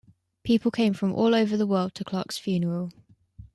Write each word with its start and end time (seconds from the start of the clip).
People 0.43 0.71
came 0.71 0.95
from 0.95 1.13
all 1.13 1.35
over 1.35 1.55
the 1.55 1.67
world 1.67 1.93
to 1.93 2.03
Clark's 2.03 2.39
funeral. 2.39 2.91